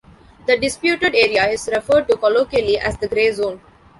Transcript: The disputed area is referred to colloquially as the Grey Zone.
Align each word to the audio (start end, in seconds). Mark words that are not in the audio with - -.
The 0.47 0.57
disputed 0.57 1.13
area 1.13 1.47
is 1.49 1.69
referred 1.71 2.07
to 2.07 2.17
colloquially 2.17 2.79
as 2.79 2.97
the 2.97 3.07
Grey 3.07 3.31
Zone. 3.33 3.61